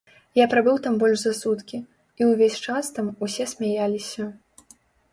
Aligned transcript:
Я 0.37 0.45
прабыў 0.53 0.79
там 0.87 0.97
больш 1.03 1.19
за 1.25 1.33
суткі, 1.41 1.77
і 2.21 2.31
ўвесь 2.31 2.59
час 2.71 2.93
там 2.99 3.15
усе 3.29 3.51
смяяліся. 3.57 4.23